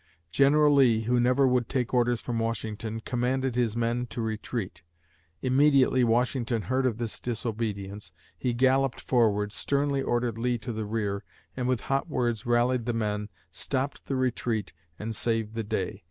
General 0.31 0.73
Lee, 0.73 1.01
who 1.01 1.19
never 1.19 1.47
would 1.47 1.69
take 1.69 1.93
orders 1.93 2.19
from 2.19 2.39
Washington, 2.39 3.01
commanded 3.01 3.53
his 3.53 3.75
men 3.77 4.07
to 4.07 4.19
retreat. 4.19 4.81
Immediately 5.43 6.03
Washington 6.03 6.63
heard 6.63 6.87
of 6.87 6.97
this 6.97 7.19
disobedience, 7.19 8.11
he 8.35 8.51
galloped 8.51 8.99
forward, 8.99 9.51
sternly 9.51 10.01
ordered 10.01 10.39
Lee 10.39 10.57
to 10.57 10.73
the 10.73 10.85
rear, 10.85 11.23
and 11.55 11.67
with 11.67 11.81
hot 11.81 12.09
words 12.09 12.47
rallied 12.47 12.87
the 12.87 12.93
men, 12.93 13.29
stopped 13.51 14.07
the 14.07 14.15
retreat 14.15 14.73
and 14.97 15.13
saved 15.15 15.53
the 15.53 15.63
day. 15.63 15.99